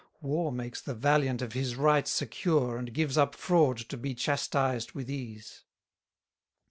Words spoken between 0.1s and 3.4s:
War makes the valiant of his right secure, And gives up